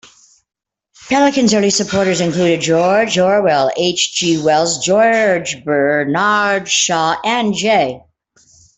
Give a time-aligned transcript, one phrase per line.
[1.09, 4.15] Pelican's early supporters included George Orwell, H.
[4.15, 4.41] G.
[4.41, 8.01] Wells, George Bernard Shaw, and J.